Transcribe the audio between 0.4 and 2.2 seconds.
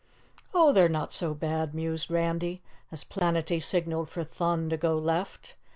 "Oh, they're not so bad," mused